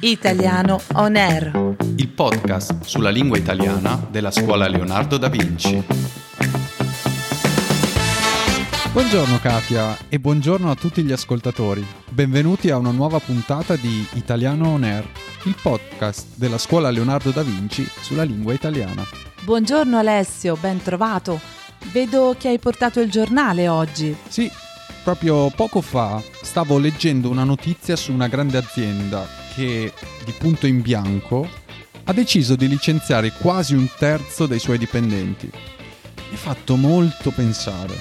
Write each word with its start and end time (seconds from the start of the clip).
Italiano 0.00 0.80
On 0.94 1.16
Air. 1.16 1.76
il 1.96 2.08
podcast 2.08 2.84
sulla 2.84 3.10
lingua 3.10 3.36
italiana 3.38 4.06
della 4.10 4.30
scuola 4.30 4.68
Leonardo 4.68 5.16
da 5.16 5.28
Vinci. 5.28 5.82
Buongiorno 8.92 9.38
Katia 9.40 9.96
e 10.08 10.20
buongiorno 10.20 10.70
a 10.70 10.74
tutti 10.76 11.02
gli 11.02 11.10
ascoltatori. 11.10 11.84
Benvenuti 12.08 12.70
a 12.70 12.76
una 12.76 12.92
nuova 12.92 13.18
puntata 13.18 13.74
di 13.74 14.06
Italiano 14.12 14.68
On 14.68 14.84
Air, 14.84 15.08
il 15.44 15.56
podcast 15.60 16.36
della 16.36 16.58
scuola 16.58 16.90
Leonardo 16.90 17.30
da 17.30 17.42
Vinci 17.42 17.84
sulla 18.00 18.22
lingua 18.22 18.52
italiana. 18.52 19.04
Buongiorno 19.42 19.98
Alessio, 19.98 20.56
ben 20.56 20.80
trovato. 20.82 21.40
Vedo 21.92 22.36
che 22.38 22.48
hai 22.48 22.58
portato 22.58 23.00
il 23.00 23.10
giornale 23.10 23.68
oggi. 23.68 24.16
Sì, 24.28 24.48
proprio 25.02 25.50
poco 25.50 25.80
fa 25.80 26.22
stavo 26.42 26.78
leggendo 26.78 27.28
una 27.28 27.44
notizia 27.44 27.96
su 27.96 28.12
una 28.12 28.28
grande 28.28 28.58
azienda 28.58 29.42
che, 29.54 29.92
di 30.24 30.32
punto 30.32 30.66
in 30.66 30.82
bianco, 30.82 31.48
ha 32.04 32.12
deciso 32.12 32.56
di 32.56 32.68
licenziare 32.68 33.32
quasi 33.32 33.74
un 33.74 33.88
terzo 33.98 34.46
dei 34.46 34.58
suoi 34.58 34.78
dipendenti. 34.78 35.50
Mi 35.50 36.34
ha 36.34 36.36
fatto 36.36 36.76
molto 36.76 37.30
pensare. 37.30 37.94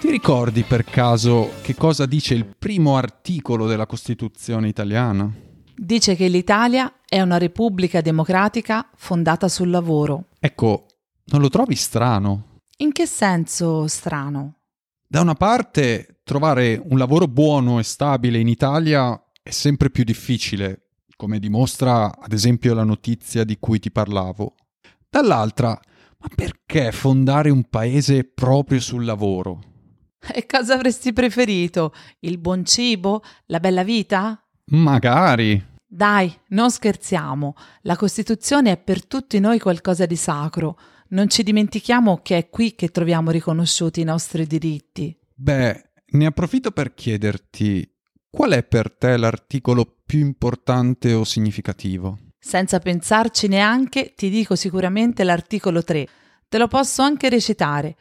Ti 0.00 0.10
ricordi 0.10 0.62
per 0.62 0.84
caso 0.84 1.52
che 1.62 1.74
cosa 1.74 2.06
dice 2.06 2.34
il 2.34 2.44
primo 2.58 2.96
articolo 2.96 3.66
della 3.66 3.86
Costituzione 3.86 4.68
italiana? 4.68 5.32
Dice 5.74 6.16
che 6.16 6.28
l'Italia 6.28 6.92
è 7.08 7.20
una 7.20 7.38
repubblica 7.38 8.00
democratica 8.00 8.88
fondata 8.96 9.48
sul 9.48 9.70
lavoro. 9.70 10.26
Ecco, 10.38 10.86
non 11.26 11.40
lo 11.40 11.48
trovi 11.48 11.76
strano? 11.76 12.58
In 12.78 12.92
che 12.92 13.06
senso 13.06 13.86
strano? 13.86 14.56
Da 15.06 15.20
una 15.20 15.34
parte, 15.34 16.20
trovare 16.24 16.80
un 16.84 16.98
lavoro 16.98 17.28
buono 17.28 17.78
e 17.78 17.82
stabile 17.82 18.38
in 18.38 18.48
Italia 18.48 19.21
è 19.42 19.50
sempre 19.50 19.90
più 19.90 20.04
difficile, 20.04 20.90
come 21.16 21.40
dimostra 21.40 22.16
ad 22.16 22.32
esempio 22.32 22.74
la 22.74 22.84
notizia 22.84 23.44
di 23.44 23.58
cui 23.58 23.80
ti 23.80 23.90
parlavo. 23.90 24.54
Dall'altra, 25.10 25.78
ma 26.18 26.28
perché 26.34 26.92
fondare 26.92 27.50
un 27.50 27.64
paese 27.68 28.24
proprio 28.24 28.78
sul 28.78 29.04
lavoro? 29.04 29.70
E 30.32 30.46
cosa 30.46 30.74
avresti 30.74 31.12
preferito? 31.12 31.92
Il 32.20 32.38
buon 32.38 32.64
cibo? 32.64 33.22
La 33.46 33.58
bella 33.58 33.82
vita? 33.82 34.40
Magari. 34.66 35.70
Dai, 35.84 36.32
non 36.50 36.70
scherziamo. 36.70 37.54
La 37.82 37.96
Costituzione 37.96 38.70
è 38.70 38.76
per 38.78 39.04
tutti 39.04 39.40
noi 39.40 39.58
qualcosa 39.58 40.06
di 40.06 40.16
sacro. 40.16 40.78
Non 41.08 41.28
ci 41.28 41.42
dimentichiamo 41.42 42.20
che 42.22 42.38
è 42.38 42.48
qui 42.48 42.76
che 42.76 42.88
troviamo 42.88 43.32
riconosciuti 43.32 44.00
i 44.00 44.04
nostri 44.04 44.46
diritti. 44.46 45.14
Beh, 45.34 45.90
ne 46.12 46.26
approfitto 46.26 46.70
per 46.70 46.94
chiederti 46.94 47.92
qual 48.34 48.52
è 48.52 48.64
per 48.64 48.90
te 48.90 49.18
l'articolo 49.18 49.98
più 50.06 50.20
importante 50.20 51.12
o 51.12 51.22
significativo? 51.22 52.18
Senza 52.38 52.78
pensarci 52.78 53.46
neanche, 53.46 54.14
ti 54.16 54.30
dico 54.30 54.56
sicuramente 54.56 55.22
l'articolo 55.22 55.84
3. 55.84 56.08
Te 56.48 56.58
lo 56.58 56.66
posso 56.66 57.02
anche 57.02 57.28
recitare. 57.28 57.94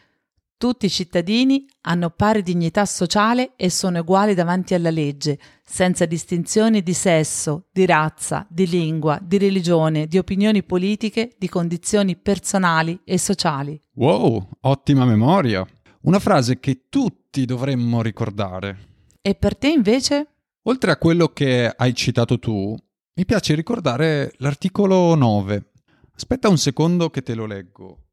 Tutti 0.55 0.85
i 0.85 0.89
cittadini 0.89 1.65
hanno 1.81 2.11
pari 2.11 2.43
dignità 2.43 2.85
sociale 2.85 3.53
e 3.57 3.69
sono 3.69 3.99
uguali 3.99 4.33
davanti 4.33 4.73
alla 4.73 4.89
legge, 4.89 5.37
senza 5.65 6.05
distinzioni 6.05 6.81
di 6.81 6.93
sesso, 6.93 7.67
di 7.71 7.85
razza, 7.85 8.47
di 8.49 8.67
lingua, 8.67 9.19
di 9.21 9.37
religione, 9.37 10.07
di 10.07 10.17
opinioni 10.17 10.63
politiche, 10.63 11.35
di 11.37 11.49
condizioni 11.49 12.15
personali 12.15 12.99
e 13.03 13.17
sociali. 13.17 13.77
Wow, 13.95 14.47
ottima 14.61 15.03
memoria. 15.03 15.65
Una 16.03 16.19
frase 16.19 16.59
che 16.59 16.85
tutti 16.89 17.43
dovremmo 17.43 18.01
ricordare. 18.01 18.90
E 19.23 19.35
per 19.35 19.55
te 19.55 19.67
invece? 19.67 20.27
Oltre 20.63 20.89
a 20.89 20.97
quello 20.97 21.27
che 21.27 21.67
hai 21.67 21.93
citato 21.93 22.39
tu, 22.39 22.75
mi 23.13 23.25
piace 23.25 23.53
ricordare 23.53 24.33
l'articolo 24.37 25.13
9. 25.13 25.71
Aspetta 26.15 26.49
un 26.49 26.57
secondo 26.57 27.11
che 27.11 27.21
te 27.21 27.35
lo 27.35 27.45
leggo. 27.45 28.05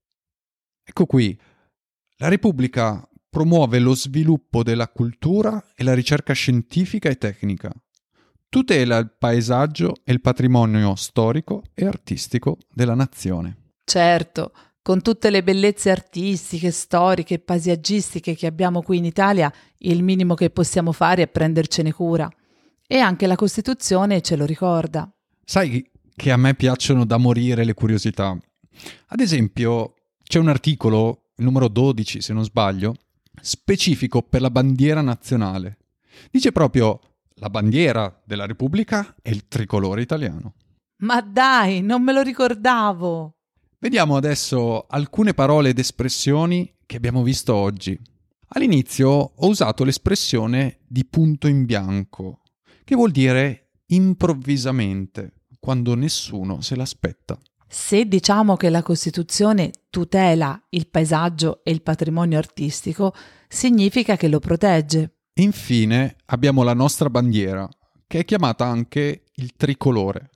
Ecco 0.84 1.06
qui. 1.06 1.38
La 2.18 2.28
Repubblica 2.28 3.08
promuove 3.30 3.78
lo 3.78 3.94
sviluppo 3.94 4.62
della 4.62 4.88
cultura 4.88 5.72
e 5.74 5.82
la 5.82 5.94
ricerca 5.94 6.34
scientifica 6.34 7.08
e 7.08 7.16
tecnica. 7.16 7.72
Tutela 8.50 8.98
il 8.98 9.10
paesaggio 9.10 9.94
e 10.04 10.12
il 10.12 10.20
patrimonio 10.20 10.94
storico 10.94 11.62
e 11.72 11.86
artistico 11.86 12.58
della 12.70 12.94
nazione. 12.94 13.72
Certo, 13.84 14.52
con 14.82 15.02
tutte 15.02 15.30
le 15.30 15.42
bellezze 15.42 15.90
artistiche, 15.90 16.70
storiche 16.70 17.34
e 17.34 17.38
paesaggistiche 17.38 18.34
che 18.34 18.46
abbiamo 18.46 18.82
qui 18.82 18.98
in 18.98 19.04
Italia, 19.04 19.52
il 19.78 20.02
minimo 20.02 20.34
che 20.34 20.50
possiamo 20.50 20.92
fare 20.92 21.22
è 21.22 21.28
prendercene 21.28 21.92
cura. 21.92 22.30
E 22.86 22.98
anche 22.98 23.26
la 23.26 23.36
Costituzione 23.36 24.22
ce 24.22 24.36
lo 24.36 24.46
ricorda. 24.46 25.10
Sai 25.44 25.90
che 26.14 26.32
a 26.32 26.36
me 26.36 26.54
piacciono 26.54 27.04
da 27.04 27.18
morire 27.18 27.64
le 27.64 27.74
curiosità. 27.74 28.36
Ad 29.08 29.20
esempio, 29.20 29.94
c'è 30.22 30.38
un 30.38 30.48
articolo, 30.48 31.30
il 31.36 31.44
numero 31.44 31.68
12 31.68 32.20
se 32.20 32.32
non 32.32 32.44
sbaglio, 32.44 32.96
specifico 33.40 34.22
per 34.22 34.40
la 34.40 34.50
bandiera 34.50 35.00
nazionale. 35.00 35.78
Dice 36.30 36.50
proprio 36.50 37.00
la 37.34 37.50
bandiera 37.50 38.20
della 38.24 38.46
Repubblica 38.46 39.14
è 39.22 39.30
il 39.30 39.46
tricolore 39.48 40.02
italiano. 40.02 40.54
Ma 41.02 41.20
dai, 41.20 41.80
non 41.82 42.02
me 42.02 42.12
lo 42.12 42.22
ricordavo! 42.22 43.37
Vediamo 43.80 44.16
adesso 44.16 44.86
alcune 44.88 45.34
parole 45.34 45.68
ed 45.68 45.78
espressioni 45.78 46.74
che 46.84 46.96
abbiamo 46.96 47.22
visto 47.22 47.54
oggi. 47.54 47.96
All'inizio 48.48 49.08
ho 49.08 49.46
usato 49.46 49.84
l'espressione 49.84 50.78
di 50.88 51.04
punto 51.04 51.46
in 51.46 51.64
bianco, 51.64 52.40
che 52.82 52.96
vuol 52.96 53.12
dire 53.12 53.74
improvvisamente, 53.86 55.44
quando 55.60 55.94
nessuno 55.94 56.60
se 56.60 56.74
l'aspetta. 56.74 57.38
Se 57.68 58.08
diciamo 58.08 58.56
che 58.56 58.68
la 58.68 58.82
Costituzione 58.82 59.70
tutela 59.90 60.60
il 60.70 60.88
paesaggio 60.88 61.60
e 61.62 61.70
il 61.70 61.82
patrimonio 61.82 62.36
artistico, 62.36 63.14
significa 63.46 64.16
che 64.16 64.26
lo 64.26 64.40
protegge. 64.40 65.18
Infine 65.34 66.16
abbiamo 66.26 66.64
la 66.64 66.74
nostra 66.74 67.08
bandiera, 67.10 67.68
che 68.08 68.18
è 68.18 68.24
chiamata 68.24 68.66
anche 68.66 69.26
il 69.34 69.52
tricolore. 69.52 70.30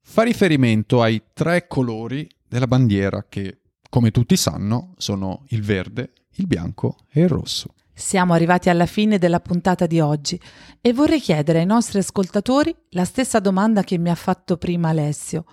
Fa 0.00 0.24
riferimento 0.24 1.00
ai 1.00 1.22
tre 1.32 1.68
colori 1.68 2.28
della 2.52 2.66
bandiera 2.66 3.24
che, 3.28 3.60
come 3.88 4.10
tutti 4.10 4.36
sanno, 4.36 4.92
sono 4.98 5.44
il 5.48 5.62
verde, 5.62 6.12
il 6.36 6.46
bianco 6.46 6.98
e 7.10 7.22
il 7.22 7.28
rosso. 7.28 7.74
Siamo 7.94 8.34
arrivati 8.34 8.68
alla 8.68 8.84
fine 8.84 9.16
della 9.18 9.40
puntata 9.40 9.86
di 9.86 10.00
oggi 10.00 10.38
e 10.80 10.92
vorrei 10.92 11.18
chiedere 11.18 11.60
ai 11.60 11.66
nostri 11.66 11.98
ascoltatori 11.98 12.74
la 12.90 13.06
stessa 13.06 13.40
domanda 13.40 13.82
che 13.82 13.96
mi 13.96 14.10
ha 14.10 14.14
fatto 14.14 14.58
prima 14.58 14.90
Alessio. 14.90 15.44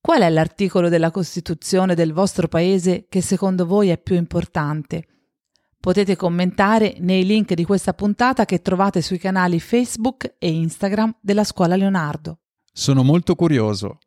Qual 0.00 0.22
è 0.22 0.30
l'articolo 0.30 0.88
della 0.88 1.10
Costituzione 1.10 1.94
del 1.94 2.14
vostro 2.14 2.48
paese 2.48 3.06
che 3.08 3.20
secondo 3.20 3.66
voi 3.66 3.90
è 3.90 3.98
più 3.98 4.16
importante? 4.16 5.06
Potete 5.78 6.16
commentare 6.16 6.96
nei 7.00 7.24
link 7.24 7.52
di 7.52 7.64
questa 7.64 7.92
puntata 7.92 8.46
che 8.46 8.62
trovate 8.62 9.02
sui 9.02 9.18
canali 9.18 9.60
Facebook 9.60 10.36
e 10.38 10.50
Instagram 10.50 11.16
della 11.20 11.44
Scuola 11.44 11.76
Leonardo. 11.76 12.38
Sono 12.72 13.02
molto 13.02 13.34
curioso. 13.34 13.98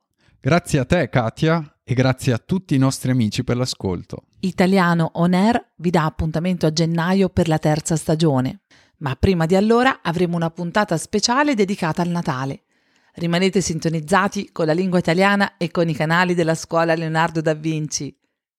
Grazie 0.42 0.80
a 0.80 0.86
te, 0.86 1.10
Katia, 1.10 1.79
e 1.90 1.96
grazie 1.96 2.34
a 2.34 2.38
tutti 2.38 2.76
i 2.76 2.78
nostri 2.78 3.10
amici 3.10 3.44
per 3.44 3.58
l'ascolto. 3.58 4.26
Italiano 4.42 5.10
On 5.16 5.34
Air 5.34 5.72
vi 5.78 5.90
dà 5.90 6.06
appuntamento 6.06 6.68
a 6.68 6.72
gennaio 6.72 7.30
per 7.30 7.48
la 7.48 7.58
terza 7.58 7.96
stagione, 7.96 8.60
ma 8.98 9.16
prima 9.16 9.48
di 9.48 9.56
allora 9.56 10.02
avremo 10.04 10.36
una 10.36 10.52
puntata 10.52 10.98
speciale 10.98 11.56
dedicata 11.56 12.04
al 12.04 12.10
Natale. 12.10 12.66
Rimanete 13.14 13.60
sintonizzati 13.60 14.52
con 14.52 14.68
la 14.68 14.74
lingua 14.74 15.00
italiana 15.00 15.58
e 15.58 15.72
con 15.72 15.90
i 15.90 15.96
canali 15.96 16.36
della 16.36 16.54
scuola 16.54 16.94
Leonardo 16.94 17.42
da 17.42 17.56
Vinci. 17.56 18.16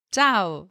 Ciao! 0.09 0.67